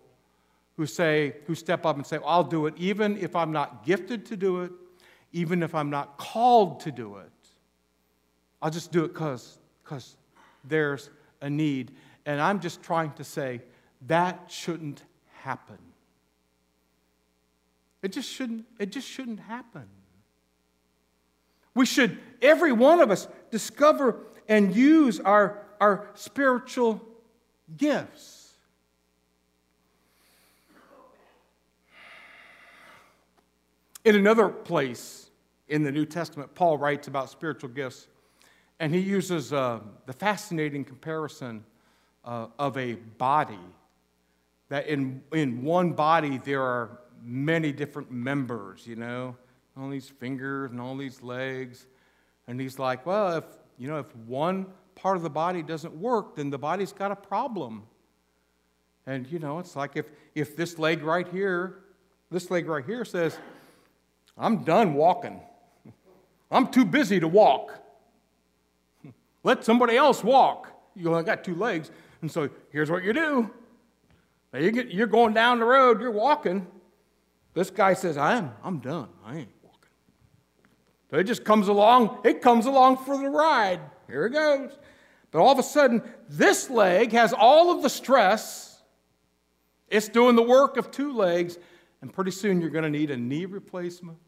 [0.78, 4.26] who say, who step up and say, I'll do it, even if I'm not gifted
[4.28, 4.72] to do it,
[5.34, 7.32] even if I'm not called to do it.
[8.62, 9.59] I'll just do it because
[10.64, 11.10] there's
[11.42, 11.92] a need.
[12.26, 13.62] And I'm just trying to say
[14.08, 15.04] that shouldn't
[15.42, 15.78] happen.
[18.02, 19.86] It just shouldn't, it just shouldn't happen.
[21.76, 27.02] We should, every one of us, discover and use our, our spiritual
[27.78, 28.54] gifts.
[34.06, 35.30] In another place
[35.68, 38.08] in the New Testament, Paul writes about spiritual gifts,
[38.80, 41.64] and he uses uh, the fascinating comparison
[42.24, 43.60] uh, of a body.
[44.70, 49.36] That in, in one body there are many different members, you know,
[49.78, 51.88] all these fingers and all these legs.
[52.48, 53.46] And he's like, well, if
[53.78, 57.16] you know, if one part of the body doesn't work, then the body's got a
[57.16, 57.84] problem.
[59.08, 60.06] And, you know, it's like if,
[60.36, 61.80] if this leg right here,
[62.30, 63.38] this leg right here says,
[64.38, 65.42] I'm done walking.
[66.52, 67.80] I'm too busy to walk.
[69.50, 70.72] Let somebody else walk.
[70.96, 71.90] You only got two legs.
[72.22, 73.50] And so here's what you do.
[74.54, 76.68] Now you get, you're going down the road, you're walking.
[77.56, 79.10] This guy says, I'm, I'm done.
[79.26, 79.90] I ain't, walking.
[81.10, 83.80] So it just comes along, it comes along for the ride.
[84.08, 84.78] Here it goes.
[85.32, 88.80] But all of a sudden, this leg has all of the stress.
[89.88, 91.58] It's doing the work of two legs,
[92.04, 94.20] and pretty soon you're going to need a knee replacement.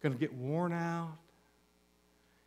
[0.00, 1.18] Going to get worn out.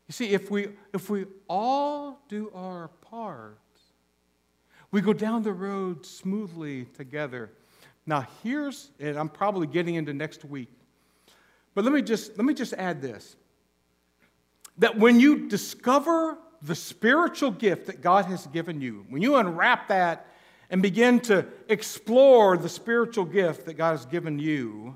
[0.07, 3.59] You see, if we, if we all do our part,
[4.91, 7.51] we go down the road smoothly together.
[8.05, 10.69] Now, here's, and I'm probably getting into next week,
[11.75, 13.35] but let me just, let me just add this
[14.79, 19.87] that when you discover the spiritual gift that God has given you, when you unwrap
[19.87, 20.27] that
[20.69, 24.95] and begin to explore the spiritual gift that God has given you,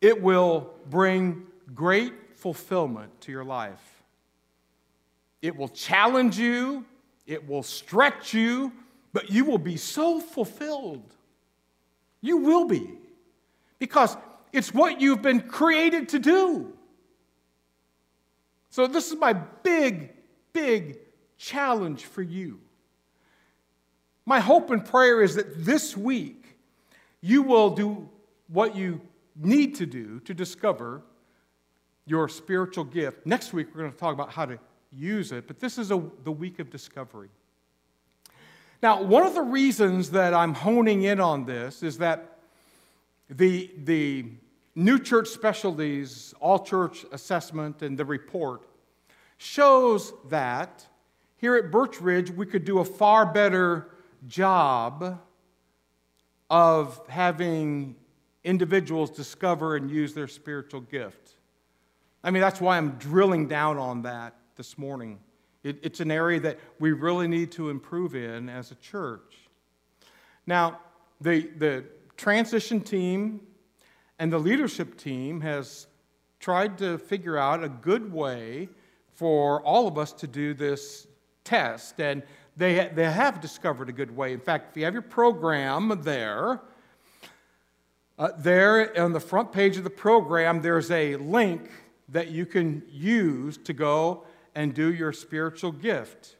[0.00, 2.12] it will bring great
[2.42, 4.02] fulfillment to your life.
[5.42, 6.84] It will challenge you,
[7.24, 8.72] it will stretch you,
[9.12, 11.14] but you will be so fulfilled.
[12.20, 12.98] You will be.
[13.78, 14.16] Because
[14.52, 16.72] it's what you've been created to do.
[18.70, 20.10] So, this is my big,
[20.52, 20.98] big
[21.38, 22.58] challenge for you.
[24.26, 26.56] My hope and prayer is that this week
[27.20, 28.08] you will do
[28.48, 29.00] what you
[29.36, 31.02] need to do to discover
[32.06, 33.26] your spiritual gift.
[33.26, 34.58] Next week, we're going to talk about how to
[34.92, 37.28] use it, but this is a, the week of discovery.
[38.82, 42.38] Now, one of the reasons that I'm honing in on this is that
[43.30, 44.26] the, the
[44.74, 48.62] New Church Specialties, All Church Assessment, and the report
[49.38, 50.86] shows that
[51.36, 53.88] here at Birch Ridge, we could do a far better
[54.26, 55.20] job
[56.50, 57.96] of having
[58.44, 61.34] individuals discover and use their spiritual gift.
[62.24, 65.18] I mean, that's why I'm drilling down on that this morning.
[65.64, 69.48] It, it's an area that we really need to improve in as a church.
[70.46, 70.80] Now,
[71.20, 71.84] the, the
[72.16, 73.40] transition team
[74.18, 75.86] and the leadership team has
[76.38, 78.68] tried to figure out a good way
[79.14, 81.06] for all of us to do this
[81.44, 82.00] test.
[82.00, 82.22] And
[82.56, 84.32] they, they have discovered a good way.
[84.32, 86.60] In fact, if you have your program there,
[88.18, 91.70] uh, there on the front page of the program, there's a link
[92.12, 96.36] that you can use to go and do your spiritual gift.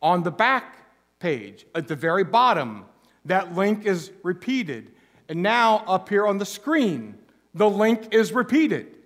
[0.00, 0.86] On the back
[1.18, 2.84] page, at the very bottom,
[3.24, 4.92] that link is repeated.
[5.28, 7.18] And now, up here on the screen,
[7.54, 8.96] the link is repeated.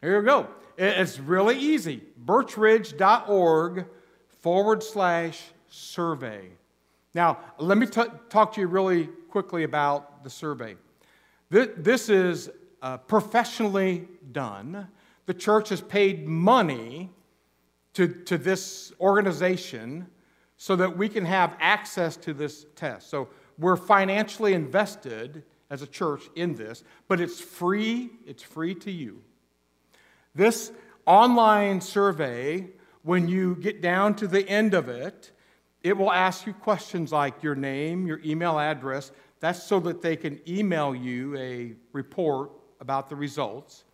[0.00, 0.48] Here you go.
[0.76, 2.02] It's really easy.
[2.24, 3.86] birchridge.org
[4.40, 6.48] forward slash survey.
[7.14, 10.76] Now, let me t- talk to you really quickly about the survey.
[11.50, 12.50] This is
[12.82, 14.88] uh, professionally done.
[15.26, 17.10] The church has paid money
[17.94, 20.06] to, to this organization
[20.56, 23.10] so that we can have access to this test.
[23.10, 23.28] So
[23.58, 29.22] we're financially invested as a church in this, but it's free, it's free to you.
[30.34, 30.72] This
[31.06, 32.68] online survey,
[33.02, 35.32] when you get down to the end of it,
[35.82, 39.12] it will ask you questions like your name, your email address.
[39.40, 42.50] That's so that they can email you a report
[42.80, 43.84] about the results.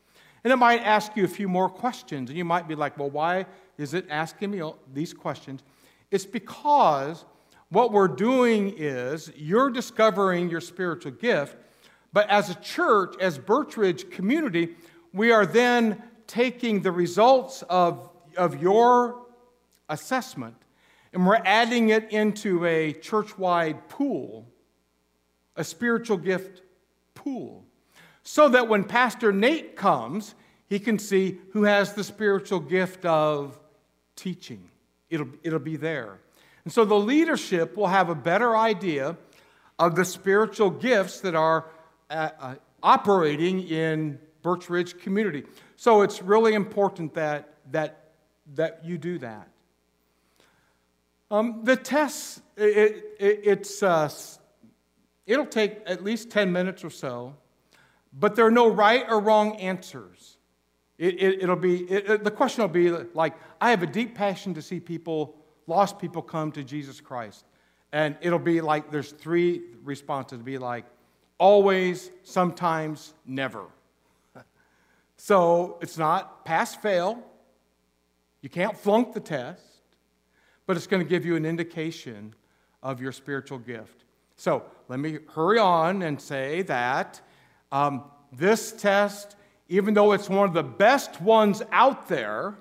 [0.45, 2.31] And it might ask you a few more questions.
[2.31, 3.47] And you might be like, well, why
[3.79, 4.63] is it asking me
[4.95, 5.63] these questions?
[6.11, 7.25] It's because
[7.69, 11.57] what we're doing is you're discovering your spiritual gift,
[12.13, 14.77] but as a church, as Birch Ridge community,
[15.13, 19.27] we are then taking the results of, of your
[19.89, 20.57] assessment
[21.17, 24.47] and we're adding it into a church wide pool,
[25.57, 26.61] a spiritual gift
[27.15, 27.65] pool,
[28.29, 30.35] so that when Pastor Nate comes,
[30.69, 33.57] he can see who has the spiritual gift of
[34.17, 34.69] teaching.
[35.09, 36.19] It'll, it'll be there.
[36.65, 39.17] And so the leadership will have a better idea
[39.79, 41.67] of the spiritual gifts that are
[42.11, 45.45] uh, uh, operating in Birch Ridge community.
[45.77, 48.11] So it's really important that, that,
[48.57, 49.49] that you do that.
[51.31, 54.11] Um, the test, it, it, it's, uh,
[55.27, 57.37] it'll take at least 10 minutes or so,
[58.19, 60.39] but there are no right or wrong answers.
[60.99, 64.81] It, will be, the question will be like, I have a deep passion to see
[64.81, 65.37] people,
[65.67, 67.45] lost people, come to Jesus Christ.
[67.93, 70.37] And it'll be like, there's three responses.
[70.37, 70.87] It'll be like,
[71.39, 73.67] always, sometimes, never.
[75.19, 77.23] So it's not pass fail.
[78.43, 79.63] You can't flunk the test,
[80.67, 82.35] but it's going to give you an indication
[82.83, 84.05] of your spiritual gift.
[84.37, 87.23] So let me hurry on and say that
[87.73, 89.37] um, this test,
[89.69, 92.57] even though it's one of the best ones out there,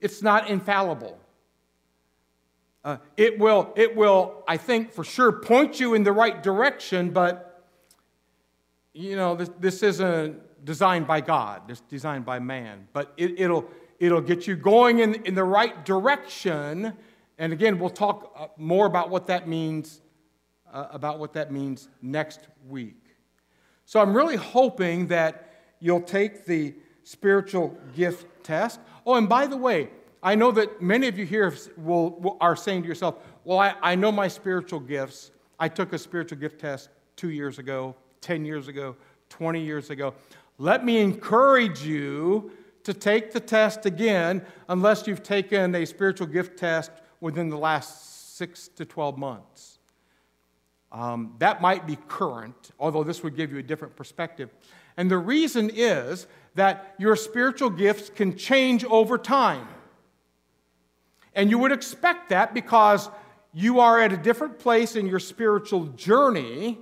[0.00, 1.18] it's not infallible.
[2.84, 7.10] Uh, it, will, it will, I think, for sure point you in the right direction,
[7.10, 7.64] but
[8.92, 13.68] you know, this, this isn't designed by God, it's designed by man, but it, it'll,
[14.00, 16.92] it'll get you going in, in the right direction.
[17.38, 20.00] And again, we'll talk uh, more about what that means,
[20.72, 23.01] uh, about what that means next week.
[23.84, 26.74] So I'm really hoping that you'll take the
[27.04, 28.80] spiritual gift test.
[29.06, 29.90] Oh, and by the way,
[30.22, 33.94] I know that many of you here will, are saying to yourself, well, I, I
[33.96, 35.32] know my spiritual gifts.
[35.58, 38.96] I took a spiritual gift test two years ago, 10 years ago,
[39.30, 40.14] 20 years ago.
[40.58, 42.52] Let me encourage you
[42.84, 48.36] to take the test again unless you've taken a spiritual gift test within the last
[48.36, 49.78] six to 12 months.
[50.92, 54.50] Um, that might be current, although this would give you a different perspective.
[54.98, 59.66] And the reason is that your spiritual gifts can change over time.
[61.34, 63.08] And you would expect that because
[63.54, 66.78] you are at a different place in your spiritual journey.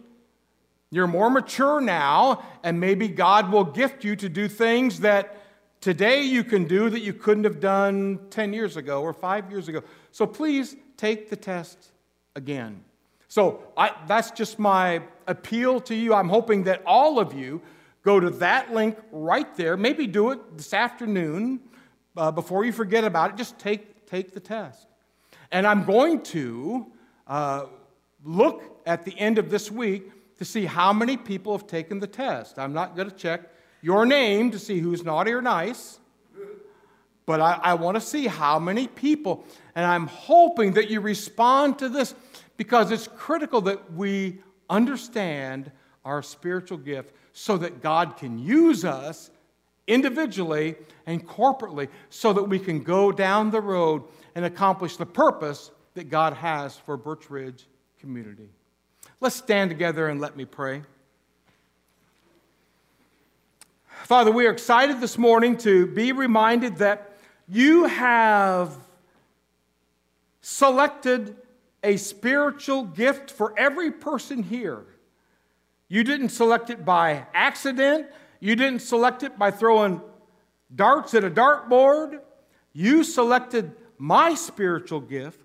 [0.90, 5.36] You're more mature now, and maybe God will gift you to do things that
[5.80, 9.68] today you can do that you couldn't have done 10 years ago or five years
[9.68, 9.82] ago.
[10.10, 11.92] So please take the test
[12.34, 12.84] again.
[13.30, 16.14] So I, that's just my appeal to you.
[16.14, 17.62] I'm hoping that all of you
[18.02, 19.76] go to that link right there.
[19.76, 21.60] Maybe do it this afternoon
[22.16, 23.36] uh, before you forget about it.
[23.36, 24.88] Just take, take the test.
[25.52, 26.86] And I'm going to
[27.28, 27.66] uh,
[28.24, 32.08] look at the end of this week to see how many people have taken the
[32.08, 32.58] test.
[32.58, 33.42] I'm not going to check
[33.80, 35.99] your name to see who's naughty or nice,
[37.30, 39.44] but I, I want to see how many people.
[39.76, 42.12] And I'm hoping that you respond to this
[42.56, 45.70] because it's critical that we understand
[46.04, 49.30] our spiritual gift so that God can use us
[49.86, 50.74] individually
[51.06, 54.02] and corporately so that we can go down the road
[54.34, 57.68] and accomplish the purpose that God has for Birch Ridge
[58.00, 58.48] community.
[59.20, 60.82] Let's stand together and let me pray.
[64.02, 67.09] Father, we are excited this morning to be reminded that
[67.50, 68.76] you have
[70.40, 71.36] selected
[71.82, 74.84] a spiritual gift for every person here.
[75.88, 78.06] You didn't select it by accident,
[78.38, 80.00] you didn't select it by throwing
[80.74, 82.20] darts at a dartboard.
[82.72, 85.40] You selected my spiritual gift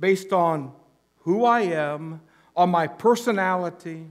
[0.00, 0.72] based on
[1.18, 2.22] who I am,
[2.56, 4.06] on my personality,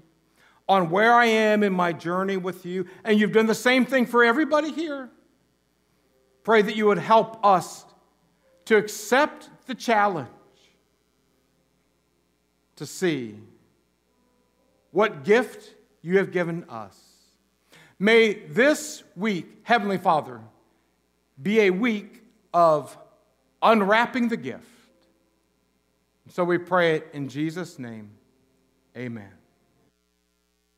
[0.67, 2.85] on where I am in my journey with you.
[3.03, 5.09] And you've done the same thing for everybody here.
[6.49, 7.85] Pray that you would help us
[8.65, 10.27] to accept the challenge
[12.75, 13.35] to see
[14.89, 16.99] what gift you have given us.
[17.99, 20.41] May this week, Heavenly Father,
[21.39, 22.97] be a week of
[23.61, 24.65] unwrapping the gift.
[26.29, 28.09] So we pray it in Jesus' name.
[28.97, 29.38] Amen.